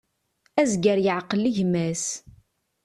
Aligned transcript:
Azger 0.61 0.99
yeεqel 1.05 1.43
gma-s. 1.55 2.05